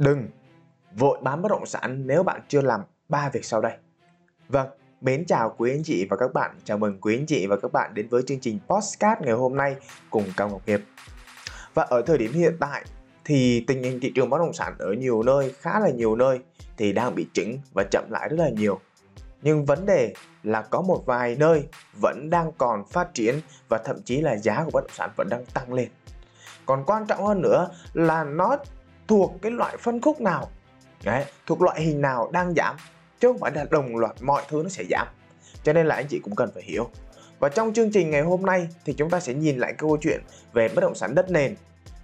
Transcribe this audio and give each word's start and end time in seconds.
Đừng 0.00 0.28
vội 0.96 1.18
bán 1.22 1.42
bất 1.42 1.48
động 1.48 1.66
sản 1.66 2.06
nếu 2.06 2.22
bạn 2.22 2.40
chưa 2.48 2.60
làm 2.60 2.80
ba 3.08 3.30
việc 3.32 3.44
sau 3.44 3.60
đây. 3.60 3.72
Vâng, 4.48 4.68
mến 5.00 5.24
chào 5.26 5.54
quý 5.58 5.70
anh 5.70 5.82
chị 5.84 6.06
và 6.10 6.16
các 6.16 6.32
bạn. 6.34 6.50
Chào 6.64 6.78
mừng 6.78 7.00
quý 7.00 7.16
anh 7.18 7.26
chị 7.26 7.46
và 7.46 7.56
các 7.56 7.72
bạn 7.72 7.94
đến 7.94 8.08
với 8.08 8.22
chương 8.22 8.40
trình 8.40 8.58
Postcard 8.68 9.22
ngày 9.22 9.34
hôm 9.34 9.56
nay 9.56 9.76
cùng 10.10 10.24
Cao 10.36 10.48
Ngọc 10.48 10.62
Hiệp. 10.66 10.80
Và 11.74 11.82
ở 11.82 12.02
thời 12.02 12.18
điểm 12.18 12.32
hiện 12.32 12.56
tại 12.60 12.84
thì 13.24 13.64
tình 13.66 13.82
hình 13.82 14.00
thị 14.00 14.12
trường 14.14 14.30
bất 14.30 14.38
động 14.38 14.52
sản 14.52 14.74
ở 14.78 14.92
nhiều 14.92 15.22
nơi, 15.22 15.54
khá 15.60 15.80
là 15.80 15.90
nhiều 15.90 16.16
nơi 16.16 16.40
thì 16.76 16.92
đang 16.92 17.14
bị 17.14 17.26
chững 17.32 17.58
và 17.72 17.84
chậm 17.90 18.04
lại 18.10 18.28
rất 18.28 18.36
là 18.38 18.50
nhiều. 18.50 18.80
Nhưng 19.42 19.64
vấn 19.64 19.86
đề 19.86 20.14
là 20.42 20.62
có 20.62 20.82
một 20.82 21.02
vài 21.06 21.36
nơi 21.38 21.64
vẫn 22.00 22.30
đang 22.30 22.52
còn 22.58 22.84
phát 22.86 23.14
triển 23.14 23.40
và 23.68 23.78
thậm 23.78 24.02
chí 24.02 24.20
là 24.20 24.36
giá 24.36 24.64
của 24.64 24.70
bất 24.70 24.80
động 24.80 24.94
sản 24.94 25.10
vẫn 25.16 25.28
đang 25.30 25.44
tăng 25.44 25.72
lên. 25.72 25.88
Còn 26.66 26.84
quan 26.86 27.06
trọng 27.06 27.26
hơn 27.26 27.42
nữa 27.42 27.68
là 27.94 28.24
nó 28.24 28.56
thuộc 29.10 29.34
cái 29.42 29.52
loại 29.52 29.76
phân 29.76 30.00
khúc 30.00 30.20
nào 30.20 30.50
Đấy, 31.04 31.24
thuộc 31.46 31.62
loại 31.62 31.82
hình 31.82 32.00
nào 32.00 32.30
đang 32.32 32.54
giảm 32.54 32.76
chứ 33.20 33.28
không 33.28 33.38
phải 33.38 33.52
là 33.54 33.66
đồng 33.70 33.96
loạt 33.96 34.16
mọi 34.20 34.42
thứ 34.48 34.60
nó 34.62 34.68
sẽ 34.68 34.84
giảm. 34.90 35.06
Cho 35.62 35.72
nên 35.72 35.86
là 35.86 35.94
anh 35.94 36.06
chị 36.08 36.18
cũng 36.18 36.34
cần 36.36 36.50
phải 36.54 36.62
hiểu. 36.62 36.90
Và 37.38 37.48
trong 37.48 37.72
chương 37.72 37.92
trình 37.92 38.10
ngày 38.10 38.22
hôm 38.22 38.46
nay 38.46 38.68
thì 38.84 38.92
chúng 38.92 39.10
ta 39.10 39.20
sẽ 39.20 39.34
nhìn 39.34 39.58
lại 39.58 39.74
câu 39.78 39.96
chuyện 40.00 40.20
về 40.52 40.68
bất 40.68 40.80
động 40.80 40.94
sản 40.94 41.14
đất 41.14 41.30
nền. 41.30 41.56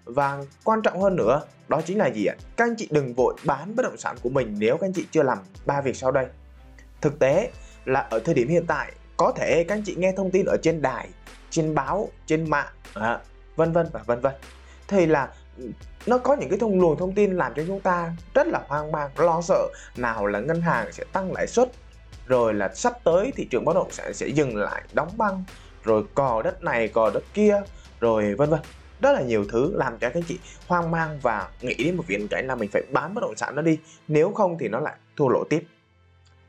Và 0.05 0.39
quan 0.65 0.83
trọng 0.83 1.01
hơn 1.01 1.16
nữa 1.16 1.43
đó 1.69 1.80
chính 1.87 1.99
là 1.99 2.07
gì 2.07 2.27
ạ? 2.27 2.35
Các 2.57 2.65
anh 2.65 2.75
chị 2.79 2.89
đừng 2.91 3.15
vội 3.15 3.35
bán 3.45 3.77
bất 3.77 3.83
động 3.83 3.97
sản 3.97 4.16
của 4.23 4.29
mình 4.29 4.57
nếu 4.59 4.77
các 4.77 4.87
anh 4.87 4.93
chị 4.93 5.07
chưa 5.11 5.23
làm 5.23 5.38
ba 5.66 5.80
việc 5.80 5.97
sau 5.97 6.11
đây. 6.11 6.27
Thực 7.01 7.19
tế 7.19 7.51
là 7.85 8.01
ở 8.01 8.19
thời 8.19 8.35
điểm 8.35 8.49
hiện 8.49 8.66
tại 8.66 8.93
có 9.16 9.33
thể 9.37 9.65
các 9.65 9.75
anh 9.75 9.83
chị 9.87 9.95
nghe 9.99 10.13
thông 10.16 10.30
tin 10.30 10.47
ở 10.47 10.57
trên 10.63 10.83
đài 10.83 11.09
trên 11.51 11.75
báo 11.75 12.09
trên 12.27 12.51
mạng 12.51 12.69
à, 12.95 13.21
vân 13.57 13.73
vân 13.73 13.87
và 13.93 14.02
vân 14.07 14.21
vân. 14.21 14.35
Thì 14.88 15.07
là 15.07 15.29
nó 16.06 16.19
có 16.19 16.37
những 16.37 16.51
cái 16.51 16.59
thông 16.59 16.80
luồng 16.80 16.98
thông 16.98 17.12
tin 17.12 17.37
làm 17.37 17.52
cho 17.56 17.62
chúng 17.66 17.80
ta 17.80 18.12
rất 18.34 18.46
là 18.46 18.60
hoang 18.69 18.92
mang, 18.92 19.10
lo 19.16 19.41
sợ 19.42 19.69
nào 19.96 20.27
là 20.27 20.41
ngân 20.41 20.60
hàng 20.60 20.93
sẽ 20.93 21.04
tăng 21.13 21.32
lãi 21.32 21.46
suất, 21.46 21.73
rồi 22.26 22.54
là 22.54 22.74
sắp 22.74 22.93
tới 23.04 23.32
thị 23.37 23.48
trường 23.51 23.65
bất 23.65 23.74
động 23.74 23.90
sản 23.90 24.15
sẽ 24.15 24.29
dừng 24.29 24.57
lại 24.57 24.82
đóng 24.93 25.10
băng, 25.16 25.45
rồi 25.85 26.04
cò 26.15 26.43
đất 26.43 26.63
này, 26.63 26.88
cò 26.88 27.10
đất 27.15 27.23
kia, 27.35 27.63
rồi 28.01 28.35
vân 28.35 28.51
vân. 28.51 28.60
Rất 29.01 29.13
là 29.13 29.23
nhiều 29.23 29.45
thứ 29.52 29.73
làm 29.74 29.93
cho 29.93 30.09
các 30.09 30.15
anh 30.15 30.23
chị 30.29 30.38
hoang 30.66 30.90
mang 30.90 31.18
và 31.23 31.48
nghĩ 31.60 31.74
đến 31.74 31.96
một 31.96 32.04
viễn 32.07 32.29
cảnh 32.29 32.46
là 32.46 32.54
mình 32.54 32.70
phải 32.73 32.82
bán 32.91 33.15
bất 33.15 33.20
động 33.20 33.37
sản 33.37 33.54
nó 33.54 33.63
đi, 33.63 33.79
nếu 34.09 34.32
không 34.32 34.59
thì 34.59 34.68
nó 34.68 34.80
lại 34.80 34.95
thua 35.16 35.29
lỗ 35.29 35.45
tiếp. 35.51 35.66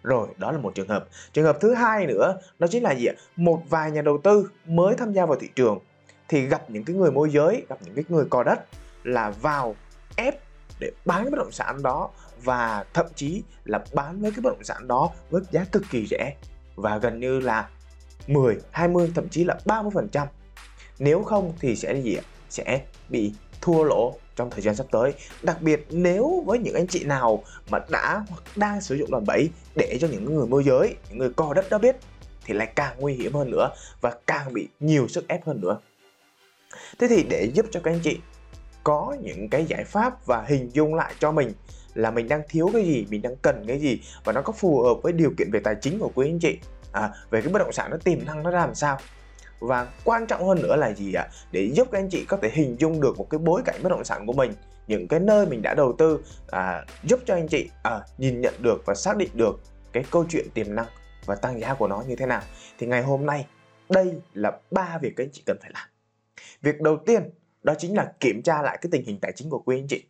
Rồi, 0.03 0.27
đó 0.38 0.52
là 0.52 0.58
một 0.58 0.75
trường 0.75 0.88
hợp. 0.88 1.08
Trường 1.33 1.45
hợp 1.45 1.58
thứ 1.61 1.73
hai 1.73 2.05
nữa, 2.05 2.38
đó 2.59 2.67
chính 2.71 2.83
là 2.83 2.95
gì 2.95 3.05
ạ? 3.05 3.14
Một 3.36 3.61
vài 3.69 3.92
nhà 3.92 4.02
đầu 4.02 4.17
tư 4.23 4.49
mới 4.66 4.95
tham 4.95 5.14
gia 5.14 5.25
vào 5.25 5.38
thị 5.39 5.49
trường 5.55 5.80
thì 6.27 6.45
gặp 6.45 6.69
những 6.69 6.83
cái 6.83 6.95
người 6.95 7.11
môi 7.11 7.30
giới, 7.30 7.66
gặp 7.69 7.77
những 7.86 7.95
cái 7.95 8.03
người 8.09 8.25
cò 8.30 8.44
đất 8.44 8.59
là 9.08 9.30
vào 9.30 9.75
ép 10.16 10.36
để 10.80 10.91
bán 11.05 11.23
cái 11.23 11.31
bất 11.31 11.38
động 11.38 11.52
sản 11.52 11.83
đó 11.83 12.09
và 12.44 12.86
thậm 12.94 13.05
chí 13.16 13.44
là 13.64 13.80
bán 13.94 14.22
với 14.22 14.31
cái 14.31 14.41
bất 14.41 14.49
động 14.49 14.64
sản 14.64 14.88
đó 14.88 15.09
với 15.30 15.41
giá 15.52 15.66
cực 15.72 15.83
kỳ 15.89 16.08
rẻ 16.09 16.36
và 16.75 16.97
gần 16.97 17.19
như 17.19 17.39
là 17.39 17.69
10, 18.27 18.58
20 18.72 19.11
thậm 19.16 19.30
chí 19.30 19.44
là 19.44 19.58
30%. 19.66 20.27
Nếu 20.99 21.23
không 21.23 21.53
thì 21.59 21.75
sẽ 21.75 22.02
gì 22.02 22.16
ạ? 22.16 22.23
Sẽ 22.49 22.81
bị 23.09 23.33
thua 23.61 23.83
lỗ 23.83 24.16
trong 24.36 24.49
thời 24.49 24.61
gian 24.61 24.75
sắp 24.75 24.86
tới. 24.91 25.14
Đặc 25.44 25.61
biệt 25.61 25.88
nếu 25.89 26.44
với 26.45 26.59
những 26.59 26.75
anh 26.75 26.88
chị 26.88 27.03
nào 27.03 27.44
mà 27.69 27.80
đã 27.89 28.25
hoặc 28.30 28.44
đang 28.55 28.81
sử 28.81 28.95
dụng 28.95 29.11
đòn 29.11 29.25
bẩy 29.25 29.49
để 29.75 29.97
cho 30.02 30.08
những 30.08 30.36
người 30.36 30.47
môi 30.47 30.64
giới, 30.64 30.95
những 31.09 31.17
người 31.17 31.33
co 31.36 31.53
đất 31.53 31.69
đó 31.69 31.77
biết 31.77 31.95
thì 32.45 32.53
lại 32.53 32.71
càng 32.75 32.95
nguy 32.99 33.14
hiểm 33.14 33.33
hơn 33.33 33.52
nữa 33.52 33.69
và 34.02 34.16
càng 34.27 34.53
bị 34.53 34.67
nhiều 34.80 35.08
sức 35.08 35.27
ép 35.27 35.45
hơn 35.45 35.61
nữa. 35.61 35.80
Thế 36.99 37.08
thì 37.08 37.23
để 37.30 37.52
giúp 37.53 37.66
cho 37.71 37.80
các 37.83 37.92
anh 37.92 37.99
chị 38.03 38.19
có 38.88 39.16
những 39.21 39.49
cái 39.49 39.66
giải 39.66 39.83
pháp 39.83 40.25
và 40.25 40.45
hình 40.47 40.69
dung 40.73 40.95
lại 40.95 41.13
cho 41.19 41.31
mình 41.31 41.52
là 41.93 42.11
mình 42.11 42.27
đang 42.27 42.41
thiếu 42.49 42.69
cái 42.73 42.83
gì 42.83 43.05
mình 43.09 43.21
đang 43.21 43.35
cần 43.35 43.63
cái 43.67 43.80
gì 43.80 44.02
và 44.23 44.33
nó 44.33 44.41
có 44.41 44.53
phù 44.53 44.81
hợp 44.81 44.93
với 45.03 45.13
điều 45.13 45.31
kiện 45.38 45.52
về 45.52 45.59
tài 45.59 45.75
chính 45.81 45.99
của 45.99 46.11
quý 46.16 46.27
anh 46.30 46.39
chị. 46.39 46.59
À, 46.91 47.11
về 47.30 47.41
cái 47.41 47.53
bất 47.53 47.59
động 47.59 47.71
sản 47.73 47.91
nó 47.91 47.97
tiềm 48.03 48.25
năng 48.25 48.43
nó 48.43 48.52
ra 48.52 48.59
làm 48.59 48.76
sao. 48.76 48.97
Và 49.59 49.87
quan 50.03 50.27
trọng 50.27 50.47
hơn 50.47 50.61
nữa 50.61 50.76
là 50.76 50.93
gì 50.93 51.14
ạ? 51.14 51.27
Để 51.52 51.71
giúp 51.73 51.87
các 51.92 51.99
anh 51.99 52.09
chị 52.09 52.26
có 52.26 52.37
thể 52.37 52.49
hình 52.53 52.76
dung 52.80 53.02
được 53.02 53.17
một 53.17 53.27
cái 53.30 53.39
bối 53.39 53.61
cảnh 53.65 53.76
bất 53.83 53.89
động 53.89 54.03
sản 54.03 54.26
của 54.26 54.33
mình 54.33 54.53
những 54.87 55.08
cái 55.08 55.20
nơi 55.20 55.45
mình 55.45 55.61
đã 55.61 55.73
đầu 55.73 55.95
tư 55.97 56.23
à, 56.47 56.86
giúp 57.03 57.20
cho 57.26 57.33
anh 57.33 57.47
chị 57.47 57.70
à, 57.83 58.02
nhìn 58.17 58.42
nhận 58.42 58.53
được 58.61 58.83
và 58.86 58.95
xác 58.95 59.17
định 59.17 59.30
được 59.33 59.59
cái 59.92 60.03
câu 60.11 60.26
chuyện 60.30 60.47
tiềm 60.53 60.76
năng 60.76 60.87
và 61.26 61.36
tăng 61.36 61.59
giá 61.59 61.73
của 61.73 61.87
nó 61.87 62.03
như 62.08 62.15
thế 62.15 62.26
nào. 62.26 62.42
Thì 62.77 62.87
ngày 62.87 63.03
hôm 63.03 63.26
nay 63.26 63.45
đây 63.89 64.21
là 64.33 64.52
ba 64.71 64.97
việc 65.02 65.14
các 65.15 65.23
anh 65.23 65.31
chị 65.33 65.43
cần 65.45 65.58
phải 65.61 65.71
làm. 65.73 65.87
Việc 66.61 66.81
đầu 66.81 66.97
tiên 67.05 67.30
đó 67.67 67.73
chính 67.78 67.95
là 67.95 68.11
kiểm 68.20 68.42
tra 68.42 68.61
lại 68.61 68.78
cái 68.82 68.89
tình 68.92 69.05
hình 69.05 69.20
tài 69.20 69.32
chính 69.32 69.50
của 69.50 69.60
quý 69.60 69.80
anh 69.80 69.88
chị. 69.88 70.04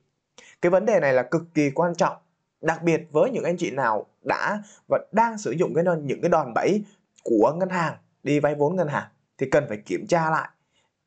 Cái 0.61 0.69
vấn 0.69 0.85
đề 0.85 0.99
này 0.99 1.13
là 1.13 1.23
cực 1.23 1.41
kỳ 1.53 1.71
quan 1.71 1.95
trọng 1.95 2.17
đặc 2.61 2.83
biệt 2.83 3.01
với 3.11 3.31
những 3.31 3.43
anh 3.43 3.57
chị 3.57 3.71
nào 3.71 4.05
đã 4.23 4.61
và 4.89 4.99
đang 5.11 5.37
sử 5.37 5.51
dụng 5.51 5.73
cái 5.75 5.83
những 6.03 6.21
cái 6.21 6.29
đòn 6.29 6.53
bẩy 6.53 6.83
của 7.23 7.53
ngân 7.59 7.69
hàng 7.69 7.95
đi 8.23 8.39
vay 8.39 8.55
vốn 8.55 8.75
ngân 8.75 8.87
hàng 8.87 9.07
thì 9.37 9.47
cần 9.51 9.65
phải 9.67 9.77
kiểm 9.77 10.07
tra 10.07 10.29
lại 10.29 10.49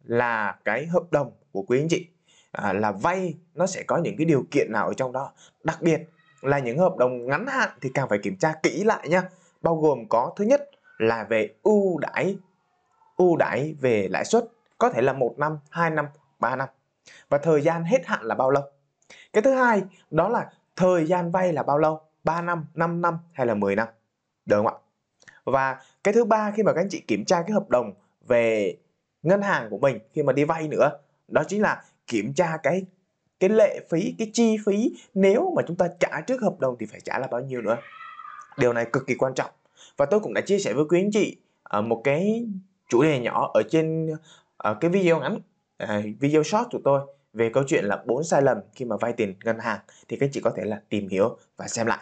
là 0.05 0.59
cái 0.65 0.87
hợp 0.87 1.03
đồng 1.10 1.33
của 1.53 1.62
quý 1.62 1.81
anh 1.81 1.89
chị. 1.89 2.06
À, 2.53 2.72
là 2.72 2.93
vay 2.93 3.34
nó 3.55 3.66
sẽ 3.66 3.83
có 3.83 3.97
những 3.97 4.16
cái 4.16 4.25
điều 4.25 4.44
kiện 4.50 4.72
nào 4.72 4.87
ở 4.87 4.94
trong 4.94 5.12
đó. 5.12 5.33
Đặc 5.65 5.83
biệt 5.83 6.00
là 6.43 6.59
những 6.59 6.78
hợp 6.78 6.97
đồng 6.97 7.27
ngắn 7.27 7.47
hạn 7.47 7.71
thì 7.81 7.91
càng 7.94 8.09
phải 8.09 8.19
kiểm 8.19 8.37
tra 8.37 8.55
kỹ 8.62 8.84
lại 8.84 9.09
nha. 9.09 9.22
Bao 9.62 9.77
gồm 9.77 10.09
có 10.09 10.33
thứ 10.37 10.44
nhất 10.44 10.71
là 10.99 11.25
về 11.25 11.55
ưu 11.62 11.99
đãi 11.99 12.37
ưu 13.16 13.37
đãi 13.37 13.75
về 13.81 14.09
lãi 14.10 14.25
suất 14.25 14.44
có 14.78 14.91
thể 14.91 15.03
là 15.03 15.12
một 15.12 15.34
năm, 15.39 15.59
2 15.71 15.91
năm 15.91 16.06
3 16.41 16.56
năm. 16.56 16.69
Và 17.28 17.39
thời 17.39 17.62
gian 17.62 17.84
hết 17.84 18.06
hạn 18.06 18.23
là 18.23 18.34
bao 18.34 18.51
lâu? 18.51 18.62
Cái 19.33 19.43
thứ 19.43 19.55
hai, 19.55 19.83
đó 20.11 20.28
là 20.28 20.51
thời 20.77 21.06
gian 21.06 21.31
vay 21.31 21.53
là 21.53 21.62
bao 21.62 21.78
lâu? 21.78 22.01
3 22.25 22.43
năm 22.43 22.67
5 22.75 23.03
năm 23.03 23.19
hay 23.33 23.47
là 23.47 23.55
10 23.55 23.77
năm? 23.77 23.89
Được 24.47 24.56
không 24.56 24.67
ạ? 24.67 24.75
Và 25.45 25.83
cái 26.05 26.15
thứ 26.15 26.25
ba, 26.25 26.53
khi 26.56 26.62
mà 26.62 26.73
các 26.73 26.81
anh 26.81 26.89
chị 26.91 27.01
kiểm 27.01 27.25
tra 27.25 27.43
cái 27.43 27.51
hợp 27.51 27.69
đồng 27.69 27.93
về 28.28 28.75
ngân 29.23 29.43
hàng 29.43 29.71
của 29.71 29.78
mình 29.78 29.99
khi 30.12 30.23
mà 30.23 30.33
đi 30.33 30.45
vay 30.45 30.69
nữa, 30.69 30.91
đó 31.28 31.43
chính 31.49 31.62
là 31.62 31.83
kiểm 32.06 32.34
tra 32.34 32.57
cái 32.62 32.84
cái 33.41 33.51
lệ 33.51 33.81
phí, 33.91 34.15
cái 34.19 34.31
chi 34.33 34.57
phí. 34.67 34.97
Nếu 35.15 35.53
mà 35.57 35.62
chúng 35.67 35.77
ta 35.77 35.89
trả 36.01 36.21
trước 36.21 36.43
hợp 36.43 36.61
đồng 36.61 36.77
thì 36.81 36.87
phải 36.87 37.01
trả 37.01 37.19
là 37.19 37.27
bao 37.27 37.41
nhiêu 37.41 37.61
nữa? 37.62 37.77
Điều 38.59 38.72
này 38.72 38.87
cực 38.93 39.07
kỳ 39.07 39.15
quan 39.15 39.34
trọng. 39.34 39.51
Và 39.97 40.07
tôi 40.07 40.21
cũng 40.21 40.34
đã 40.34 40.41
chia 40.41 40.59
sẻ 40.59 40.72
với 40.72 40.84
quý 40.89 41.01
anh 41.01 41.11
chị 41.12 41.37
ờ, 41.62 41.83
một 41.83 42.01
cái 42.05 42.47
chủ 42.89 43.03
đề 43.03 43.19
nhỏ 43.19 43.51
ở 43.55 43.62
trên 43.71 44.11
ờ, 44.57 44.75
cái 44.81 44.91
video 44.91 45.21
ngắn. 45.21 45.39
À, 45.88 46.02
video 46.20 46.42
short 46.42 46.68
của 46.72 46.78
tôi 46.84 47.00
về 47.32 47.50
câu 47.54 47.64
chuyện 47.66 47.84
là 47.84 48.02
bốn 48.06 48.24
sai 48.24 48.42
lầm 48.42 48.58
khi 48.74 48.84
mà 48.84 48.96
vay 49.00 49.12
tiền 49.12 49.34
ngân 49.44 49.58
hàng 49.58 49.78
thì 50.08 50.16
các 50.16 50.30
chị 50.32 50.41
có 50.41 50.50
thể 50.56 50.64
là 50.64 50.80
tìm 50.88 51.08
hiểu 51.08 51.38
và 51.56 51.68
xem 51.68 51.86
lại. 51.86 51.98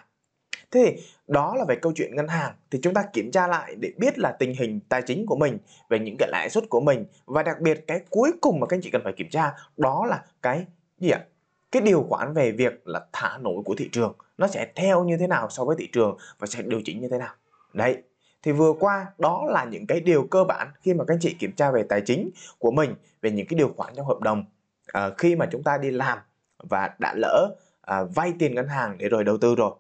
Thế 0.71 0.85
thì 0.87 1.03
đó 1.27 1.55
là 1.59 1.65
về 1.69 1.77
câu 1.77 1.93
chuyện 1.97 2.17
ngân 2.17 2.29
hàng 2.29 2.55
thì 2.71 2.79
chúng 2.83 2.95
ta 2.95 3.05
kiểm 3.13 3.31
tra 3.31 3.47
lại 3.47 3.75
để 3.81 3.93
biết 3.99 4.19
là 4.19 4.33
tình 4.39 4.55
hình 4.55 4.81
tài 4.89 5.03
chính 5.03 5.27
của 5.27 5.37
mình 5.37 5.59
về 5.89 5.99
những 5.99 6.17
cái 6.19 6.29
lãi 6.33 6.51
suất 6.51 6.65
của 6.69 6.81
mình 6.81 7.05
và 7.27 7.43
đặc 7.43 7.61
biệt 7.61 7.85
cái 7.87 8.01
cuối 8.11 8.33
cùng 8.41 8.61
mà 8.61 8.67
các 8.67 8.77
anh 8.77 8.81
chị 8.83 8.91
cần 8.91 9.01
phải 9.05 9.13
kiểm 9.13 9.29
tra 9.31 9.53
đó 9.77 10.07
là 10.07 10.25
cái 10.43 10.67
gì 10.99 11.11
ạ? 11.11 11.25
Cái 11.73 11.83
điều 11.83 12.07
khoản 12.09 12.35
về 12.35 12.53
việc 12.53 12.89
là 12.89 13.01
thả 13.13 13.39
nổi 13.39 13.63
của 13.65 13.75
thị 13.75 13.89
trường 13.93 14.17
nó 14.39 14.47
sẽ 14.47 14.67
theo 14.75 15.05
như 15.05 15.17
thế 15.17 15.27
nào 15.27 15.51
so 15.51 15.65
với 15.65 15.77
thị 15.79 15.89
trường 15.93 16.17
và 16.39 16.47
sẽ 16.47 16.63
điều 16.63 16.81
chỉnh 16.85 17.01
như 17.01 17.09
thế 17.09 17.19
nào. 17.19 17.35
Đấy, 17.73 18.03
thì 18.43 18.53
vừa 18.53 18.73
qua 18.81 19.07
đó 19.19 19.45
là 19.49 19.65
những 19.65 19.87
cái 19.87 20.01
điều 20.01 20.27
cơ 20.27 20.45
bản 20.45 20.69
khi 20.81 20.95
mà 20.95 21.05
các 21.05 21.15
anh 21.15 21.21
chị 21.21 21.37
kiểm 21.39 21.53
tra 21.53 21.71
về 21.71 21.83
tài 21.83 22.01
chính 22.01 22.31
của 22.59 22.71
mình 22.71 22.95
về 23.23 23.31
những 23.31 23.47
cái 23.47 23.59
điều 23.59 23.73
khoản 23.77 23.95
trong 23.97 24.07
hợp 24.07 24.21
đồng. 24.21 24.45
À, 24.93 25.11
khi 25.19 25.37
mà 25.37 25.47
chúng 25.53 25.63
ta 25.63 25.79
đi 25.79 25.91
làm 25.91 26.19
và 26.59 26.91
đã 26.99 27.15
lỡ 27.17 27.57
à, 27.81 28.03
vay 28.15 28.33
tiền 28.39 28.55
ngân 28.55 28.69
hàng 28.69 28.99
để 28.99 29.09
rồi 29.09 29.25
đầu 29.25 29.39
tư 29.39 29.55
rồi. 29.55 29.75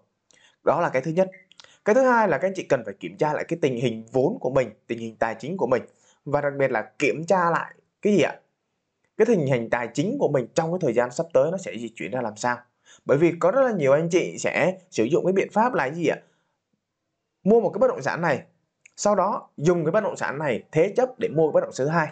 Đó 0.65 0.81
là 0.81 0.89
cái 0.89 1.03
thứ 1.03 1.11
nhất. 1.11 1.31
Cái 1.85 1.95
thứ 1.95 2.03
hai 2.03 2.29
là 2.29 2.39
các 2.39 2.49
anh 2.49 2.55
chị 2.57 2.63
cần 2.63 2.83
phải 2.85 2.95
kiểm 3.01 3.17
tra 3.17 3.33
lại 3.33 3.45
cái 3.49 3.59
tình 3.63 3.77
hình 3.77 4.05
vốn 4.13 4.39
của 4.41 4.51
mình 4.51 4.71
tình 4.87 4.99
hình 4.99 5.17
tài 5.17 5.35
chính 5.35 5.57
của 5.57 5.67
mình 5.67 5.83
và 6.25 6.41
đặc 6.41 6.53
biệt 6.59 6.71
là 6.71 6.91
kiểm 6.99 7.25
tra 7.27 7.51
lại 7.51 7.75
cái 8.03 8.13
gì 8.13 8.23
ạ? 8.23 8.35
Cái 9.17 9.27
tình 9.27 9.47
hình 9.47 9.71
tài 9.71 9.89
chính 9.95 10.17
của 10.19 10.29
mình 10.29 10.47
trong 10.55 10.73
cái 10.73 10.79
thời 10.83 10.93
gian 10.93 11.11
sắp 11.11 11.27
tới 11.33 11.51
nó 11.51 11.59
sẽ 11.59 11.73
di 11.79 11.89
chuyển 11.89 12.11
ra 12.11 12.21
làm 12.21 12.37
sao? 12.37 12.57
Bởi 13.05 13.19
vì 13.19 13.33
có 13.41 13.51
rất 13.51 13.63
là 13.63 13.73
nhiều 13.73 13.93
anh 13.93 14.09
chị 14.11 14.39
sẽ 14.39 14.79
sử 14.91 15.05
dụng 15.05 15.25
cái 15.27 15.33
biện 15.33 15.49
pháp 15.53 15.75
là 15.75 15.91
gì 15.91 16.07
ạ? 16.07 16.17
Mua 17.49 17.61
một 17.61 17.71
cái 17.71 17.79
bất 17.79 17.89
động 17.89 18.03
sản 18.03 18.21
này 18.21 18.43
sau 18.97 19.15
đó 19.15 19.49
dùng 19.57 19.85
cái 19.85 19.93
bất 19.93 20.01
động 20.01 20.17
sản 20.17 20.39
này 20.39 20.63
thế 20.73 20.93
chấp 20.97 21.19
để 21.19 21.29
mua 21.29 21.49
cái 21.49 21.53
bất 21.53 21.61
động 21.61 21.73
sản 21.73 21.87
thứ 21.87 21.93
hai. 21.93 22.09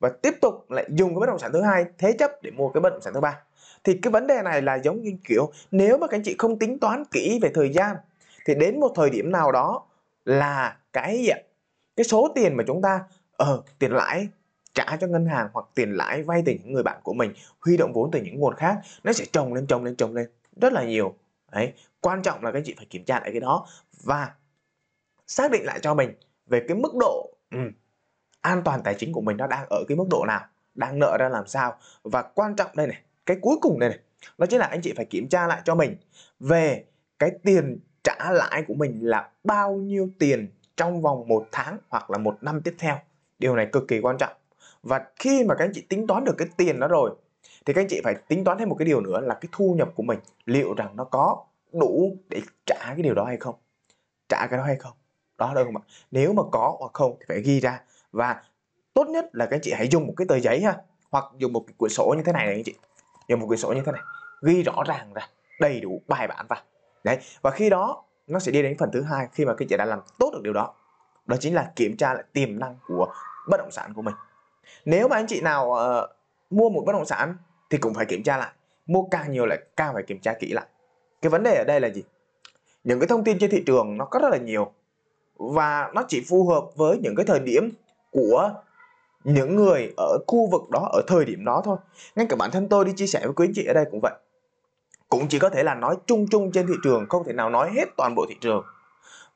Và 0.00 0.10
tiếp 0.22 0.34
tục 0.40 0.70
lại 0.70 0.86
dùng 0.88 1.10
cái 1.10 1.20
bất 1.20 1.26
động 1.26 1.38
sản 1.38 1.50
thứ 1.52 1.62
hai 1.62 1.84
thế 1.98 2.12
chấp 2.18 2.30
để 2.42 2.50
mua 2.50 2.68
cái 2.68 2.80
bất 2.80 2.90
động 2.90 3.00
sản 3.00 3.14
thứ 3.14 3.20
ba. 3.20 3.38
Thì 3.84 3.98
cái 4.02 4.10
vấn 4.10 4.26
đề 4.26 4.42
này 4.42 4.62
là 4.62 4.74
giống 4.74 5.02
như 5.02 5.12
kiểu 5.24 5.52
nếu 5.70 5.98
mà 5.98 6.06
các 6.06 6.16
anh 6.16 6.22
chị 6.24 6.34
không 6.38 6.58
tính 6.58 6.78
toán 6.78 7.04
kỹ 7.10 7.38
về 7.42 7.50
thời 7.54 7.72
gian 7.72 7.96
thì 8.46 8.54
đến 8.54 8.80
một 8.80 8.92
thời 8.94 9.10
điểm 9.10 9.32
nào 9.32 9.52
đó 9.52 9.86
là 10.24 10.76
cái 10.92 11.18
gì 11.18 11.28
ạ? 11.28 11.38
Cái 11.96 12.04
số 12.04 12.32
tiền 12.34 12.56
mà 12.56 12.64
chúng 12.66 12.82
ta 12.82 13.00
ở 13.36 13.54
uh, 13.54 13.64
tiền 13.78 13.92
lãi 13.92 14.28
trả 14.74 14.96
cho 15.00 15.06
ngân 15.06 15.26
hàng 15.26 15.48
hoặc 15.52 15.66
tiền 15.74 15.92
lãi 15.92 16.22
vay 16.22 16.42
từ 16.46 16.52
những 16.52 16.72
người 16.72 16.82
bạn 16.82 17.00
của 17.02 17.12
mình 17.12 17.32
huy 17.60 17.76
động 17.76 17.92
vốn 17.92 18.10
từ 18.10 18.20
những 18.22 18.38
nguồn 18.38 18.54
khác 18.54 18.78
nó 19.04 19.12
sẽ 19.12 19.24
trồng 19.32 19.54
lên 19.54 19.66
trồng 19.66 19.84
lên 19.84 19.96
trồng 19.96 20.14
lên 20.14 20.28
rất 20.60 20.72
là 20.72 20.84
nhiều. 20.84 21.14
Đấy 21.52 21.72
quan 22.00 22.22
trọng 22.22 22.44
là 22.44 22.52
các 22.52 22.58
anh 22.58 22.64
chị 22.64 22.74
phải 22.76 22.86
kiểm 22.90 23.04
tra 23.04 23.20
lại 23.20 23.30
cái 23.30 23.40
đó. 23.40 23.66
Và 24.02 24.34
xác 25.30 25.50
định 25.50 25.64
lại 25.64 25.78
cho 25.82 25.94
mình 25.94 26.14
về 26.46 26.64
cái 26.68 26.76
mức 26.76 26.92
độ 27.00 27.30
ừ, 27.50 27.58
an 28.40 28.62
toàn 28.64 28.80
tài 28.84 28.94
chính 28.98 29.12
của 29.12 29.20
mình 29.20 29.36
nó 29.36 29.46
đang 29.46 29.66
ở 29.70 29.84
cái 29.88 29.96
mức 29.96 30.06
độ 30.10 30.24
nào 30.28 30.40
đang 30.74 30.98
nợ 30.98 31.16
ra 31.20 31.28
làm 31.28 31.46
sao. 31.46 31.76
Và 32.02 32.22
quan 32.22 32.56
trọng 32.56 32.70
đây 32.74 32.86
này 32.86 33.02
cái 33.26 33.36
cuối 33.40 33.56
cùng 33.60 33.78
đây 33.78 33.90
này 33.90 33.98
đó 34.38 34.46
chính 34.46 34.58
là 34.58 34.66
anh 34.66 34.80
chị 34.82 34.92
phải 34.96 35.04
kiểm 35.04 35.28
tra 35.28 35.46
lại 35.46 35.60
cho 35.64 35.74
mình 35.74 35.96
về 36.40 36.84
cái 37.18 37.30
tiền 37.42 37.78
trả 38.04 38.30
lãi 38.32 38.64
của 38.68 38.74
mình 38.74 38.98
là 39.02 39.30
bao 39.44 39.74
nhiêu 39.74 40.10
tiền 40.18 40.48
trong 40.76 41.02
vòng 41.02 41.28
một 41.28 41.46
tháng 41.52 41.78
hoặc 41.88 42.10
là 42.10 42.18
một 42.18 42.38
năm 42.40 42.60
tiếp 42.62 42.74
theo. 42.78 42.96
Điều 43.38 43.56
này 43.56 43.68
cực 43.72 43.88
kỳ 43.88 44.00
quan 44.00 44.18
trọng. 44.18 44.32
Và 44.82 45.04
khi 45.16 45.44
mà 45.44 45.54
các 45.54 45.64
anh 45.64 45.72
chị 45.74 45.86
tính 45.88 46.06
toán 46.06 46.24
được 46.24 46.34
cái 46.38 46.48
tiền 46.56 46.80
đó 46.80 46.88
rồi 46.88 47.10
thì 47.66 47.72
các 47.72 47.80
anh 47.80 47.88
chị 47.88 48.00
phải 48.04 48.14
tính 48.28 48.44
toán 48.44 48.58
thêm 48.58 48.68
một 48.68 48.76
cái 48.78 48.86
điều 48.86 49.00
nữa 49.00 49.20
là 49.20 49.34
cái 49.34 49.48
thu 49.52 49.74
nhập 49.78 49.88
của 49.94 50.02
mình 50.02 50.18
liệu 50.44 50.74
rằng 50.74 50.96
nó 50.96 51.04
có 51.04 51.44
đủ 51.72 52.16
để 52.28 52.40
trả 52.66 52.84
cái 52.84 53.02
điều 53.02 53.14
đó 53.14 53.24
hay 53.24 53.36
không? 53.36 53.54
Trả 54.28 54.46
cái 54.46 54.58
đó 54.58 54.64
hay 54.64 54.76
không? 54.76 54.92
Đó 55.40 55.54
đâu 55.54 55.64
không 55.64 55.76
ạ? 55.76 55.84
Nếu 56.10 56.32
mà 56.32 56.42
có 56.52 56.76
hoặc 56.78 56.92
không 56.92 57.16
thì 57.20 57.24
phải 57.28 57.40
ghi 57.40 57.60
ra. 57.60 57.80
Và 58.12 58.42
tốt 58.94 59.08
nhất 59.08 59.28
là 59.32 59.46
các 59.46 59.56
anh 59.56 59.60
chị 59.62 59.72
hãy 59.72 59.88
dùng 59.88 60.06
một 60.06 60.14
cái 60.16 60.26
tờ 60.28 60.38
giấy 60.40 60.60
ha 60.60 60.76
hoặc 61.10 61.24
dùng 61.38 61.52
một 61.52 61.64
cái 61.66 61.74
quyển 61.78 61.90
sổ 61.90 62.14
như 62.16 62.22
thế 62.22 62.32
này 62.32 62.46
này 62.46 62.54
anh 62.54 62.64
chị. 62.64 62.74
Dùng 63.28 63.40
một 63.40 63.46
quyển 63.46 63.58
sổ 63.58 63.72
như 63.72 63.82
thế 63.86 63.92
này 63.92 64.02
ghi 64.42 64.62
rõ 64.62 64.82
ràng 64.86 65.12
ra 65.14 65.28
đầy 65.60 65.80
đủ 65.80 66.02
bài 66.08 66.28
bản 66.28 66.46
vào. 66.48 66.60
Đấy 67.04 67.18
và 67.42 67.50
khi 67.50 67.70
đó 67.70 68.02
nó 68.26 68.38
sẽ 68.38 68.52
đi 68.52 68.62
đến 68.62 68.78
phần 68.78 68.90
thứ 68.92 69.02
hai 69.02 69.28
khi 69.32 69.44
mà 69.44 69.54
các 69.54 69.68
chị 69.68 69.76
đã 69.76 69.84
làm 69.84 70.00
tốt 70.18 70.30
được 70.32 70.40
điều 70.42 70.52
đó. 70.52 70.74
Đó 71.26 71.36
chính 71.40 71.54
là 71.54 71.72
kiểm 71.76 71.96
tra 71.96 72.14
lại 72.14 72.24
tiềm 72.32 72.58
năng 72.58 72.76
của 72.86 73.12
bất 73.48 73.56
động 73.56 73.70
sản 73.70 73.94
của 73.94 74.02
mình. 74.02 74.14
Nếu 74.84 75.08
mà 75.08 75.16
anh 75.16 75.26
chị 75.26 75.40
nào 75.40 75.68
uh, 75.70 76.10
mua 76.50 76.70
một 76.70 76.82
bất 76.86 76.92
động 76.92 77.06
sản 77.06 77.36
thì 77.70 77.78
cũng 77.78 77.94
phải 77.94 78.06
kiểm 78.06 78.22
tra 78.22 78.36
lại 78.36 78.52
mua 78.86 79.02
càng 79.10 79.32
nhiều 79.32 79.46
lại 79.46 79.58
càng 79.76 79.94
phải 79.94 80.02
kiểm 80.02 80.18
tra 80.18 80.32
kỹ 80.32 80.52
lại. 80.52 80.66
Cái 81.22 81.30
vấn 81.30 81.42
đề 81.42 81.54
ở 81.54 81.64
đây 81.64 81.80
là 81.80 81.88
gì? 81.88 82.02
Những 82.84 83.00
cái 83.00 83.06
thông 83.06 83.24
tin 83.24 83.38
trên 83.38 83.50
thị 83.50 83.62
trường 83.66 83.96
nó 83.96 84.04
có 84.04 84.18
rất 84.18 84.28
là 84.28 84.36
nhiều 84.36 84.72
và 85.40 85.90
nó 85.94 86.02
chỉ 86.08 86.24
phù 86.28 86.48
hợp 86.48 86.64
với 86.76 86.98
những 86.98 87.14
cái 87.16 87.26
thời 87.26 87.40
điểm 87.40 87.70
của 88.10 88.52
những 89.24 89.56
người 89.56 89.92
ở 89.96 90.18
khu 90.26 90.50
vực 90.50 90.70
đó 90.70 90.88
ở 90.92 91.02
thời 91.06 91.24
điểm 91.24 91.44
đó 91.44 91.62
thôi. 91.64 91.76
Ngay 92.16 92.26
cả 92.28 92.36
bản 92.36 92.50
thân 92.50 92.68
tôi 92.68 92.84
đi 92.84 92.92
chia 92.96 93.06
sẻ 93.06 93.20
với 93.24 93.32
quý 93.34 93.46
anh 93.46 93.52
chị 93.54 93.64
ở 93.64 93.74
đây 93.74 93.84
cũng 93.90 94.00
vậy. 94.02 94.12
Cũng 95.08 95.28
chỉ 95.28 95.38
có 95.38 95.48
thể 95.48 95.62
là 95.62 95.74
nói 95.74 95.96
chung 96.06 96.26
chung 96.30 96.52
trên 96.52 96.66
thị 96.66 96.74
trường, 96.82 97.06
không 97.08 97.24
thể 97.24 97.32
nào 97.32 97.50
nói 97.50 97.70
hết 97.74 97.84
toàn 97.96 98.14
bộ 98.14 98.26
thị 98.28 98.36
trường. 98.40 98.64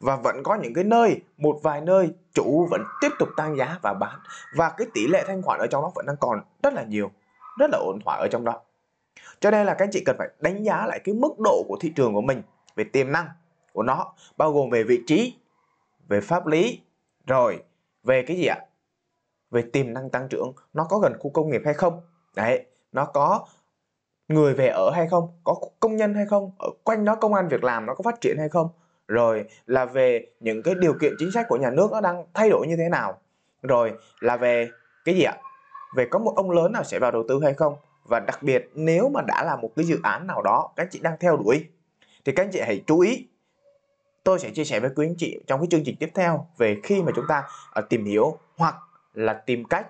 Và 0.01 0.17
vẫn 0.17 0.43
có 0.43 0.55
những 0.55 0.75
cái 0.75 0.85
nơi, 0.85 1.21
một 1.37 1.61
vài 1.63 1.81
nơi 1.81 2.11
chủ 2.35 2.67
vẫn 2.71 2.83
tiếp 3.01 3.11
tục 3.19 3.29
tăng 3.37 3.57
giá 3.57 3.79
và 3.83 3.95
bán. 3.95 4.19
Và 4.57 4.71
cái 4.77 4.87
tỷ 4.95 5.07
lệ 5.07 5.25
thanh 5.27 5.43
khoản 5.43 5.61
ở 5.61 5.67
trong 5.67 5.83
đó 5.83 5.93
vẫn 5.95 6.07
đang 6.07 6.17
còn 6.21 6.41
rất 6.63 6.75
là 6.75 6.83
nhiều, 6.83 7.11
rất 7.59 7.71
là 7.71 7.79
ổn 7.79 7.99
thỏa 8.05 8.17
ở 8.17 8.29
trong 8.29 8.45
đó. 8.45 8.61
Cho 9.41 9.51
nên 9.51 9.67
là 9.67 9.75
các 9.75 9.85
anh 9.85 9.91
chị 9.93 10.03
cần 10.07 10.17
phải 10.19 10.29
đánh 10.41 10.63
giá 10.63 10.87
lại 10.87 11.01
cái 11.05 11.15
mức 11.15 11.39
độ 11.45 11.65
của 11.69 11.77
thị 11.81 11.93
trường 11.97 12.15
của 12.15 12.21
mình 12.21 12.43
về 12.77 12.85
tiềm 12.85 13.13
năng 13.13 13.27
của 13.73 13.83
nó, 13.83 14.13
bao 14.37 14.53
gồm 14.53 14.71
về 14.71 14.83
vị 14.83 15.01
trí 15.07 15.35
về 16.09 16.21
pháp 16.21 16.47
lý, 16.47 16.81
rồi, 17.27 17.63
về 18.03 18.23
cái 18.23 18.37
gì 18.37 18.47
ạ? 18.47 18.59
Về 19.51 19.63
tiềm 19.63 19.93
năng 19.93 20.11
tăng 20.11 20.29
trưởng, 20.29 20.53
nó 20.73 20.85
có 20.85 20.99
gần 20.99 21.13
khu 21.19 21.31
công 21.31 21.51
nghiệp 21.51 21.63
hay 21.65 21.75
không? 21.75 22.01
Đấy, 22.37 22.65
nó 22.93 23.05
có 23.05 23.47
người 24.29 24.55
về 24.55 24.69
ở 24.69 24.91
hay 24.91 25.09
không? 25.09 25.29
Có 25.45 25.55
công 25.81 25.97
nhân 25.97 26.15
hay 26.15 26.27
không? 26.27 26.51
Ở 26.59 26.69
quanh 26.85 27.05
đó 27.05 27.15
công 27.15 27.35
an 27.35 27.49
việc 27.49 27.65
làm 27.65 27.87
nó 27.87 27.95
có 27.95 28.03
phát 28.03 28.21
triển 28.21 28.37
hay 28.39 28.49
không? 28.49 28.69
Rồi 29.09 29.45
là 29.67 29.85
về 29.85 30.27
những 30.41 30.63
cái 30.63 30.75
điều 30.75 30.95
kiện 31.01 31.15
chính 31.19 31.31
sách 31.33 31.47
của 31.49 31.57
nhà 31.57 31.71
nước 31.71 31.89
nó 31.93 32.01
đang 32.01 32.25
thay 32.35 32.51
đổi 32.51 32.67
như 32.67 32.77
thế 32.77 32.89
nào? 32.89 33.21
Rồi 33.63 33.93
là 34.21 34.37
về 34.37 34.69
cái 35.05 35.15
gì 35.15 35.23
ạ? 35.23 35.37
Về 35.97 36.07
có 36.11 36.19
một 36.19 36.33
ông 36.37 36.51
lớn 36.51 36.73
nào 36.73 36.85
sẽ 36.85 36.99
vào 36.99 37.11
đầu 37.11 37.25
tư 37.29 37.41
hay 37.43 37.55
không? 37.55 37.77
Và 38.05 38.21
đặc 38.21 38.43
biệt 38.43 38.71
nếu 38.75 39.09
mà 39.09 39.23
đã 39.23 39.45
là 39.45 39.57
một 39.57 39.71
cái 39.77 39.85
dự 39.85 39.99
án 40.03 40.27
nào 40.27 40.43
đó, 40.43 40.73
các 40.77 40.83
anh 40.83 40.89
chị 40.91 41.01
đang 41.03 41.17
theo 41.21 41.37
đuổi, 41.37 41.69
thì 42.25 42.33
các 42.33 42.43
anh 42.43 42.51
chị 42.53 42.61
hãy 42.61 42.83
chú 42.87 43.01
ý 43.01 43.27
tôi 44.25 44.39
sẽ 44.39 44.51
chia 44.51 44.65
sẻ 44.65 44.81
với 44.81 44.91
quý 44.97 45.07
anh 45.07 45.15
chị 45.19 45.41
trong 45.47 45.61
cái 45.61 45.67
chương 45.71 45.85
trình 45.85 45.97
tiếp 46.01 46.11
theo 46.15 46.47
về 46.59 46.81
khi 46.83 47.03
mà 47.03 47.13
chúng 47.17 47.25
ta 47.29 47.49
uh, 47.79 47.89
tìm 47.89 48.05
hiểu 48.05 48.39
hoặc 48.57 48.75
là 49.15 49.33
tìm 49.33 49.65
cách 49.65 49.87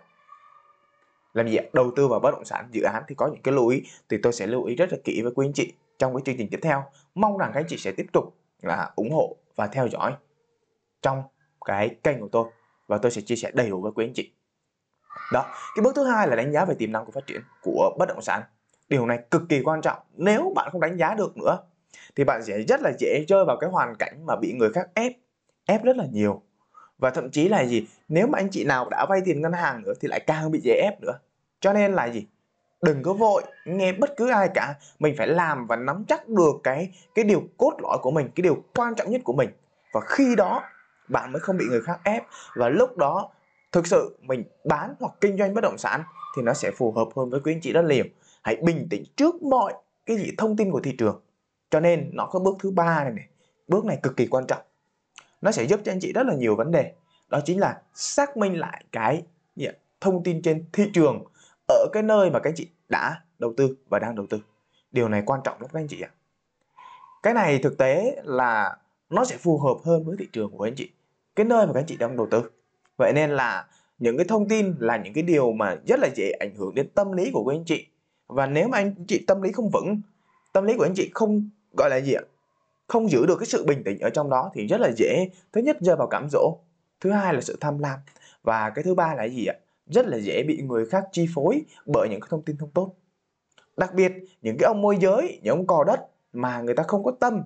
làm 1.34 1.48
gì 1.48 1.58
đầu 1.72 1.90
tư 1.96 2.08
vào 2.08 2.20
bất 2.20 2.30
động 2.30 2.44
sản 2.44 2.68
dự 2.72 2.82
án 2.82 3.02
thì 3.08 3.14
có 3.14 3.26
những 3.26 3.42
cái 3.42 3.54
lưu 3.54 3.68
ý 3.68 3.82
thì 4.08 4.16
tôi 4.22 4.32
sẽ 4.32 4.46
lưu 4.46 4.64
ý 4.64 4.74
rất 4.74 4.92
là 4.92 4.98
kỹ 5.04 5.22
với 5.22 5.32
quý 5.34 5.46
anh 5.46 5.52
chị 5.52 5.72
trong 5.98 6.14
cái 6.14 6.22
chương 6.26 6.36
trình 6.36 6.48
tiếp 6.50 6.60
theo. 6.62 6.84
Mong 7.14 7.38
rằng 7.38 7.50
các 7.54 7.60
anh 7.60 7.66
chị 7.68 7.76
sẽ 7.76 7.92
tiếp 7.92 8.06
tục 8.12 8.36
là 8.62 8.92
ủng 8.96 9.10
hộ 9.12 9.36
và 9.56 9.66
theo 9.66 9.88
dõi 9.88 10.12
trong 11.02 11.22
cái 11.64 11.96
kênh 12.02 12.20
của 12.20 12.28
tôi 12.32 12.50
và 12.86 12.98
tôi 12.98 13.10
sẽ 13.10 13.20
chia 13.20 13.36
sẻ 13.36 13.50
đầy 13.54 13.70
đủ 13.70 13.80
với 13.80 13.92
quý 13.92 14.06
anh 14.06 14.12
chị. 14.14 14.32
Đó 15.32 15.46
cái 15.74 15.82
bước 15.82 15.92
thứ 15.96 16.04
hai 16.04 16.28
là 16.28 16.36
đánh 16.36 16.52
giá 16.52 16.64
về 16.64 16.74
tiềm 16.74 16.92
năng 16.92 17.04
của 17.04 17.12
phát 17.12 17.26
triển 17.26 17.40
của 17.62 17.96
bất 17.98 18.08
động 18.08 18.22
sản. 18.22 18.42
Điều 18.88 19.06
này 19.06 19.18
cực 19.30 19.42
kỳ 19.48 19.62
quan 19.62 19.80
trọng. 19.80 19.98
Nếu 20.16 20.52
bạn 20.56 20.68
không 20.72 20.80
đánh 20.80 20.96
giá 20.96 21.14
được 21.14 21.36
nữa 21.36 21.58
thì 22.16 22.24
bạn 22.24 22.44
sẽ 22.44 22.60
rất 22.60 22.80
là 22.80 22.92
dễ 22.98 23.24
rơi 23.28 23.44
vào 23.44 23.56
cái 23.60 23.70
hoàn 23.70 23.94
cảnh 23.98 24.26
mà 24.26 24.36
bị 24.36 24.52
người 24.52 24.72
khác 24.72 24.88
ép 24.94 25.12
ép 25.66 25.84
rất 25.84 25.96
là 25.96 26.04
nhiều. 26.12 26.42
Và 26.98 27.10
thậm 27.10 27.30
chí 27.30 27.48
là 27.48 27.64
gì, 27.64 27.86
nếu 28.08 28.26
mà 28.26 28.38
anh 28.38 28.48
chị 28.50 28.64
nào 28.64 28.88
đã 28.90 29.06
vay 29.08 29.20
tiền 29.24 29.42
ngân 29.42 29.52
hàng 29.52 29.82
nữa 29.82 29.92
thì 30.00 30.08
lại 30.08 30.20
càng 30.26 30.50
bị 30.50 30.60
dễ 30.64 30.74
ép 30.82 31.00
nữa. 31.00 31.18
Cho 31.60 31.72
nên 31.72 31.92
là 31.92 32.06
gì, 32.06 32.26
đừng 32.82 33.02
có 33.02 33.12
vội 33.12 33.42
nghe 33.64 33.92
bất 33.92 34.16
cứ 34.16 34.30
ai 34.30 34.48
cả. 34.54 34.74
Mình 34.98 35.14
phải 35.18 35.26
làm 35.26 35.66
và 35.66 35.76
nắm 35.76 36.04
chắc 36.08 36.28
được 36.28 36.52
cái 36.62 36.90
cái 37.14 37.24
điều 37.24 37.42
cốt 37.56 37.72
lõi 37.82 37.98
của 38.02 38.10
mình, 38.10 38.28
cái 38.34 38.42
điều 38.42 38.62
quan 38.74 38.94
trọng 38.94 39.10
nhất 39.10 39.20
của 39.24 39.32
mình. 39.32 39.50
Và 39.92 40.00
khi 40.00 40.36
đó, 40.36 40.62
bạn 41.08 41.32
mới 41.32 41.40
không 41.40 41.56
bị 41.56 41.64
người 41.70 41.82
khác 41.82 42.00
ép. 42.04 42.22
Và 42.54 42.68
lúc 42.68 42.96
đó, 42.96 43.30
thực 43.72 43.86
sự 43.86 44.18
mình 44.20 44.44
bán 44.64 44.94
hoặc 45.00 45.12
kinh 45.20 45.38
doanh 45.38 45.54
bất 45.54 45.60
động 45.60 45.78
sản 45.78 46.02
thì 46.36 46.42
nó 46.42 46.54
sẽ 46.54 46.70
phù 46.70 46.92
hợp 46.92 47.08
hơn 47.16 47.30
với 47.30 47.40
quý 47.40 47.52
anh 47.52 47.60
chị 47.60 47.72
rất 47.72 47.84
nhiều. 47.84 48.04
Hãy 48.42 48.56
bình 48.56 48.86
tĩnh 48.90 49.02
trước 49.16 49.42
mọi 49.42 49.74
cái 50.06 50.16
gì, 50.16 50.30
thông 50.38 50.56
tin 50.56 50.70
của 50.70 50.80
thị 50.80 50.94
trường 50.98 51.20
cho 51.74 51.80
nên 51.80 52.10
nó 52.12 52.26
có 52.26 52.38
bước 52.38 52.56
thứ 52.60 52.70
ba 52.70 53.04
này 53.04 53.12
này. 53.12 53.26
Bước 53.68 53.84
này 53.84 53.98
cực 54.02 54.16
kỳ 54.16 54.26
quan 54.26 54.46
trọng. 54.46 54.62
Nó 55.40 55.52
sẽ 55.52 55.66
giúp 55.66 55.80
cho 55.84 55.92
anh 55.92 56.00
chị 56.00 56.12
rất 56.12 56.26
là 56.26 56.34
nhiều 56.34 56.56
vấn 56.56 56.72
đề. 56.72 56.92
Đó 57.28 57.40
chính 57.44 57.60
là 57.60 57.82
xác 57.94 58.36
minh 58.36 58.58
lại 58.58 58.84
cái 58.92 59.22
gì 59.56 59.66
thông 60.00 60.22
tin 60.22 60.42
trên 60.42 60.64
thị 60.72 60.90
trường 60.92 61.24
ở 61.68 61.86
cái 61.92 62.02
nơi 62.02 62.30
mà 62.30 62.38
các 62.38 62.50
anh 62.50 62.54
chị 62.56 62.68
đã 62.88 63.20
đầu 63.38 63.54
tư 63.56 63.76
và 63.88 63.98
đang 63.98 64.14
đầu 64.14 64.26
tư. 64.30 64.40
Điều 64.92 65.08
này 65.08 65.22
quan 65.26 65.40
trọng 65.44 65.60
lắm 65.60 65.70
các 65.72 65.80
anh 65.80 65.88
chị 65.88 66.00
ạ. 66.00 66.10
Cái 67.22 67.34
này 67.34 67.58
thực 67.58 67.78
tế 67.78 68.16
là 68.24 68.76
nó 69.10 69.24
sẽ 69.24 69.36
phù 69.36 69.58
hợp 69.58 69.76
hơn 69.84 70.04
với 70.04 70.16
thị 70.18 70.28
trường 70.32 70.50
của 70.50 70.64
anh 70.64 70.74
chị, 70.76 70.90
cái 71.36 71.46
nơi 71.46 71.66
mà 71.66 71.72
các 71.72 71.80
anh 71.80 71.86
chị 71.86 71.96
đang 71.96 72.16
đầu 72.16 72.28
tư. 72.30 72.50
Vậy 72.96 73.12
nên 73.14 73.30
là 73.30 73.66
những 73.98 74.16
cái 74.16 74.26
thông 74.28 74.48
tin 74.48 74.74
là 74.78 74.96
những 74.96 75.12
cái 75.12 75.22
điều 75.22 75.52
mà 75.52 75.76
rất 75.86 76.00
là 76.00 76.08
dễ 76.14 76.30
ảnh 76.30 76.54
hưởng 76.54 76.74
đến 76.74 76.88
tâm 76.94 77.12
lý 77.12 77.30
của 77.32 77.44
các 77.44 77.54
anh 77.54 77.64
chị. 77.64 77.86
Và 78.26 78.46
nếu 78.46 78.68
mà 78.68 78.78
anh 78.78 78.94
chị 79.08 79.24
tâm 79.26 79.42
lý 79.42 79.52
không 79.52 79.70
vững, 79.70 80.00
tâm 80.52 80.64
lý 80.64 80.76
của 80.76 80.84
anh 80.86 80.94
chị 80.96 81.10
không 81.14 81.48
gọi 81.76 81.90
là 81.90 81.96
gì 81.96 82.12
ạ? 82.12 82.22
Không 82.88 83.10
giữ 83.10 83.26
được 83.26 83.36
cái 83.36 83.46
sự 83.46 83.64
bình 83.64 83.84
tĩnh 83.84 83.98
ở 83.98 84.10
trong 84.10 84.30
đó 84.30 84.50
thì 84.54 84.66
rất 84.66 84.80
là 84.80 84.90
dễ. 84.96 85.28
Thứ 85.52 85.60
nhất 85.60 85.76
rơi 85.80 85.96
vào 85.96 86.06
cám 86.06 86.28
dỗ. 86.30 86.58
Thứ 87.00 87.10
hai 87.10 87.34
là 87.34 87.40
sự 87.40 87.56
tham 87.60 87.78
lam. 87.78 87.98
Và 88.42 88.70
cái 88.70 88.82
thứ 88.82 88.94
ba 88.94 89.14
là 89.14 89.24
gì 89.24 89.46
ạ? 89.46 89.54
Rất 89.86 90.06
là 90.06 90.16
dễ 90.16 90.42
bị 90.42 90.62
người 90.62 90.86
khác 90.86 91.04
chi 91.12 91.26
phối 91.34 91.62
bởi 91.86 92.08
những 92.08 92.20
cái 92.20 92.28
thông 92.30 92.42
tin 92.42 92.56
không 92.56 92.70
tốt. 92.70 92.94
Đặc 93.76 93.94
biệt 93.94 94.12
những 94.42 94.56
cái 94.58 94.66
ông 94.66 94.82
môi 94.82 94.96
giới 95.00 95.40
những 95.42 95.56
ông 95.56 95.66
cò 95.66 95.84
đất 95.84 96.00
mà 96.32 96.60
người 96.60 96.74
ta 96.74 96.82
không 96.82 97.04
có 97.04 97.12
tâm 97.20 97.42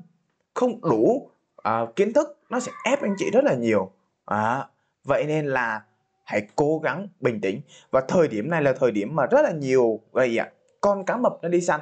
không 0.54 0.80
đủ 0.80 1.30
uh, 1.68 1.96
kiến 1.96 2.12
thức 2.12 2.38
nó 2.50 2.60
sẽ 2.60 2.72
ép 2.84 3.02
anh 3.02 3.14
chị 3.18 3.30
rất 3.32 3.44
là 3.44 3.54
nhiều. 3.54 3.90
À, 4.24 4.68
vậy 5.04 5.24
nên 5.26 5.46
là 5.46 5.82
hãy 6.24 6.48
cố 6.56 6.78
gắng 6.78 7.08
bình 7.20 7.40
tĩnh. 7.40 7.60
Và 7.90 8.00
thời 8.08 8.28
điểm 8.28 8.50
này 8.50 8.62
là 8.62 8.72
thời 8.72 8.90
điểm 8.90 9.16
mà 9.16 9.26
rất 9.26 9.42
là 9.42 9.52
nhiều 9.52 10.00
vậy 10.12 10.38
ạ 10.38 10.50
con 10.80 11.04
cá 11.04 11.16
mập 11.16 11.38
nó 11.42 11.48
đi 11.48 11.60
săn. 11.60 11.80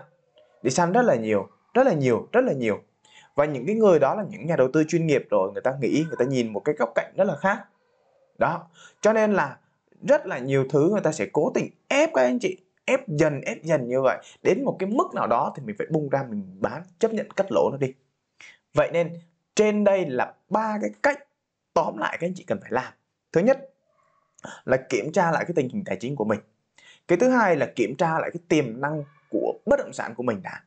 Đi 0.63 0.71
săn 0.71 0.93
rất 0.93 1.03
là 1.03 1.15
nhiều 1.15 1.49
rất 1.77 1.87
là 1.87 1.93
nhiều, 1.93 2.29
rất 2.33 2.45
là 2.45 2.53
nhiều. 2.53 2.83
Và 3.35 3.45
những 3.45 3.67
cái 3.67 3.75
người 3.75 3.99
đó 3.99 4.15
là 4.15 4.25
những 4.31 4.47
nhà 4.47 4.57
đầu 4.57 4.69
tư 4.73 4.85
chuyên 4.89 5.07
nghiệp 5.07 5.27
rồi, 5.31 5.53
người 5.53 5.63
ta 5.63 5.73
nghĩ, 5.81 6.05
người 6.09 6.17
ta 6.19 6.25
nhìn 6.25 6.53
một 6.53 6.61
cái 6.61 6.75
góc 6.75 6.93
cạnh 6.95 7.13
rất 7.17 7.25
là 7.25 7.37
khác. 7.37 7.65
Đó, 8.39 8.69
cho 9.01 9.13
nên 9.13 9.33
là 9.35 9.59
rất 10.09 10.27
là 10.27 10.39
nhiều 10.39 10.67
thứ 10.71 10.89
người 10.93 11.01
ta 11.01 11.13
sẽ 11.13 11.27
cố 11.33 11.53
tình 11.55 11.71
ép 11.89 12.11
các 12.15 12.23
anh 12.23 12.39
chị, 12.39 12.57
ép 12.85 13.09
dần 13.09 13.41
ép 13.41 13.63
dần 13.63 13.89
như 13.89 14.03
vậy. 14.03 14.19
Đến 14.43 14.65
một 14.65 14.77
cái 14.79 14.89
mức 14.89 15.15
nào 15.15 15.27
đó 15.27 15.53
thì 15.57 15.63
mình 15.67 15.77
phải 15.79 15.87
bung 15.91 16.09
ra, 16.09 16.25
mình 16.29 16.57
bán, 16.61 16.83
chấp 16.99 17.13
nhận 17.13 17.31
cắt 17.31 17.47
lỗ 17.51 17.71
nó 17.71 17.77
đi. 17.77 17.93
Vậy 18.75 18.91
nên 18.93 19.11
trên 19.55 19.85
đây 19.85 20.07
là 20.07 20.35
ba 20.51 20.79
cái 20.81 20.91
cách 21.03 21.19
tóm 21.75 21.97
lại 21.97 22.19
các 22.21 22.27
anh 22.27 22.35
chị 22.35 22.45
cần 22.47 22.59
phải 22.61 22.71
làm. 22.73 22.93
Thứ 23.33 23.41
nhất 23.41 23.71
là 24.65 24.77
kiểm 24.89 25.13
tra 25.13 25.31
lại 25.31 25.45
cái 25.45 25.53
tình 25.57 25.69
hình 25.69 25.85
tài 25.85 25.97
chính 25.97 26.17
của 26.17 26.25
mình. 26.25 26.41
Cái 27.09 27.19
thứ 27.19 27.29
hai 27.29 27.57
là 27.57 27.67
kiểm 27.77 27.97
tra 27.97 28.19
lại 28.19 28.31
cái 28.33 28.41
tiềm 28.49 28.81
năng 28.81 29.05
của 29.31 29.55
bất 29.67 29.79
động 29.79 29.93
sản 29.93 30.15
của 30.15 30.23
mình 30.23 30.41
đã 30.43 30.63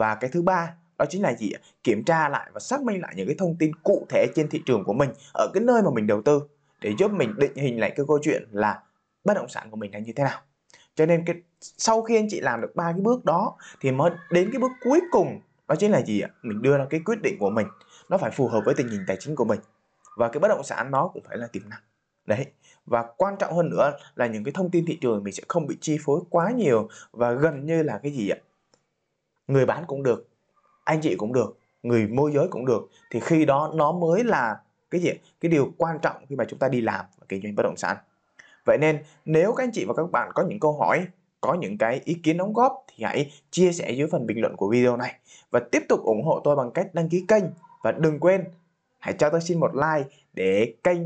và 0.00 0.14
cái 0.14 0.30
thứ 0.32 0.42
ba, 0.42 0.74
đó 0.98 1.04
chính 1.08 1.22
là 1.22 1.34
gì 1.34 1.52
kiểm 1.84 2.04
tra 2.04 2.28
lại 2.28 2.50
và 2.52 2.60
xác 2.60 2.82
minh 2.82 3.00
lại 3.00 3.12
những 3.16 3.26
cái 3.26 3.36
thông 3.38 3.56
tin 3.58 3.74
cụ 3.82 4.06
thể 4.08 4.26
trên 4.34 4.48
thị 4.48 4.62
trường 4.66 4.84
của 4.84 4.92
mình, 4.92 5.10
ở 5.34 5.48
cái 5.54 5.62
nơi 5.62 5.82
mà 5.82 5.90
mình 5.94 6.06
đầu 6.06 6.22
tư, 6.22 6.42
để 6.80 6.94
giúp 6.98 7.12
mình 7.12 7.34
định 7.38 7.54
hình 7.54 7.80
lại 7.80 7.92
cái 7.96 8.06
câu 8.08 8.18
chuyện 8.22 8.48
là 8.52 8.82
bất 9.24 9.34
động 9.34 9.48
sản 9.48 9.70
của 9.70 9.76
mình 9.76 9.92
là 9.92 9.98
như 9.98 10.12
thế 10.16 10.24
nào. 10.24 10.40
Cho 10.94 11.06
nên 11.06 11.24
cái, 11.26 11.36
sau 11.60 12.02
khi 12.02 12.16
anh 12.16 12.26
chị 12.30 12.40
làm 12.40 12.60
được 12.60 12.76
ba 12.76 12.92
cái 12.92 13.00
bước 13.00 13.24
đó, 13.24 13.56
thì 13.80 13.92
mới 13.92 14.10
đến 14.30 14.48
cái 14.52 14.60
bước 14.60 14.70
cuối 14.80 15.00
cùng, 15.10 15.40
đó 15.68 15.74
chính 15.78 15.90
là 15.90 16.02
gì 16.02 16.20
ạ? 16.20 16.28
Mình 16.42 16.62
đưa 16.62 16.78
ra 16.78 16.86
cái 16.90 17.00
quyết 17.04 17.18
định 17.22 17.36
của 17.38 17.50
mình, 17.50 17.66
nó 18.08 18.18
phải 18.18 18.30
phù 18.30 18.48
hợp 18.48 18.62
với 18.64 18.74
tình 18.74 18.88
hình 18.88 19.04
tài 19.06 19.16
chính 19.20 19.36
của 19.36 19.44
mình. 19.44 19.60
Và 20.16 20.28
cái 20.28 20.40
bất 20.40 20.48
động 20.48 20.64
sản 20.64 20.90
nó 20.90 21.08
cũng 21.08 21.22
phải 21.28 21.38
là 21.38 21.46
tiềm 21.46 21.62
năng. 21.68 21.80
Đấy. 22.26 22.46
Và 22.86 23.04
quan 23.16 23.34
trọng 23.38 23.54
hơn 23.54 23.70
nữa 23.70 23.92
là 24.14 24.26
những 24.26 24.44
cái 24.44 24.52
thông 24.52 24.70
tin 24.70 24.84
thị 24.86 24.98
trường 25.00 25.24
mình 25.24 25.34
sẽ 25.34 25.42
không 25.48 25.66
bị 25.66 25.78
chi 25.80 25.98
phối 26.04 26.20
quá 26.30 26.50
nhiều 26.50 26.88
và 27.12 27.32
gần 27.32 27.66
như 27.66 27.82
là 27.82 28.00
cái 28.02 28.12
gì 28.12 28.28
ạ? 28.28 28.36
Người 29.52 29.66
bán 29.66 29.84
cũng 29.86 30.02
được, 30.02 30.28
anh 30.84 31.00
chị 31.00 31.16
cũng 31.16 31.32
được, 31.32 31.58
người 31.82 32.06
môi 32.06 32.32
giới 32.32 32.48
cũng 32.48 32.66
được. 32.66 32.88
Thì 33.10 33.20
khi 33.20 33.44
đó 33.44 33.72
nó 33.74 33.92
mới 33.92 34.24
là 34.24 34.60
cái 34.90 35.00
gì 35.00 35.10
cái 35.40 35.50
điều 35.50 35.72
quan 35.78 35.98
trọng 36.02 36.16
khi 36.28 36.36
mà 36.36 36.44
chúng 36.48 36.58
ta 36.58 36.68
đi 36.68 36.80
làm 36.80 37.04
và 37.18 37.26
kinh 37.28 37.42
doanh 37.42 37.54
bất 37.54 37.62
động 37.62 37.76
sản. 37.76 37.96
Vậy 38.64 38.78
nên 38.78 39.02
nếu 39.24 39.52
các 39.52 39.64
anh 39.64 39.70
chị 39.72 39.84
và 39.84 39.94
các 39.94 40.10
bạn 40.10 40.30
có 40.34 40.44
những 40.48 40.60
câu 40.60 40.72
hỏi, 40.72 41.06
có 41.40 41.54
những 41.54 41.78
cái 41.78 42.00
ý 42.04 42.14
kiến 42.14 42.36
đóng 42.36 42.52
góp 42.52 42.84
thì 42.88 43.04
hãy 43.04 43.32
chia 43.50 43.72
sẻ 43.72 43.90
dưới 43.90 44.08
phần 44.12 44.26
bình 44.26 44.40
luận 44.40 44.56
của 44.56 44.68
video 44.70 44.96
này. 44.96 45.14
Và 45.50 45.60
tiếp 45.60 45.82
tục 45.88 46.00
ủng 46.02 46.24
hộ 46.24 46.40
tôi 46.44 46.56
bằng 46.56 46.70
cách 46.70 46.94
đăng 46.94 47.08
ký 47.08 47.24
kênh. 47.28 47.44
Và 47.82 47.92
đừng 47.92 48.20
quên, 48.20 48.44
hãy 48.98 49.14
cho 49.18 49.30
tôi 49.30 49.40
xin 49.40 49.60
một 49.60 49.74
like 49.74 50.08
để 50.34 50.74
kênh 50.84 50.98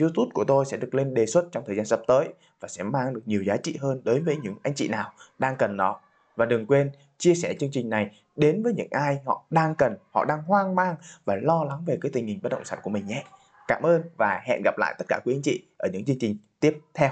YouTube 0.00 0.30
của 0.34 0.44
tôi 0.44 0.64
sẽ 0.64 0.76
được 0.76 0.94
lên 0.94 1.14
đề 1.14 1.26
xuất 1.26 1.48
trong 1.52 1.64
thời 1.66 1.76
gian 1.76 1.86
sắp 1.86 2.00
tới 2.06 2.28
và 2.60 2.68
sẽ 2.68 2.82
mang 2.82 3.14
được 3.14 3.22
nhiều 3.26 3.42
giá 3.42 3.56
trị 3.56 3.76
hơn 3.80 4.00
đối 4.04 4.20
với 4.20 4.36
những 4.42 4.54
anh 4.62 4.74
chị 4.74 4.88
nào 4.88 5.12
đang 5.38 5.56
cần 5.56 5.76
nó. 5.76 6.00
Và 6.36 6.46
đừng 6.46 6.66
quên 6.66 6.90
chia 7.18 7.34
sẻ 7.34 7.54
chương 7.60 7.70
trình 7.70 7.90
này 7.90 8.10
đến 8.36 8.62
với 8.62 8.72
những 8.72 8.88
ai 8.90 9.18
họ 9.26 9.46
đang 9.50 9.74
cần, 9.74 9.96
họ 10.10 10.24
đang 10.24 10.42
hoang 10.42 10.74
mang 10.74 10.96
và 11.24 11.36
lo 11.42 11.64
lắng 11.64 11.84
về 11.86 11.98
cái 12.00 12.10
tình 12.14 12.26
hình 12.26 12.40
bất 12.42 12.48
động 12.48 12.64
sản 12.64 12.78
của 12.82 12.90
mình 12.90 13.06
nhé. 13.06 13.24
Cảm 13.68 13.82
ơn 13.82 14.02
và 14.16 14.40
hẹn 14.44 14.62
gặp 14.64 14.78
lại 14.78 14.94
tất 14.98 15.04
cả 15.08 15.20
quý 15.24 15.34
anh 15.34 15.42
chị 15.42 15.66
ở 15.78 15.88
những 15.92 16.04
chương 16.04 16.18
trình 16.20 16.36
tiếp 16.60 16.78
theo. 16.94 17.10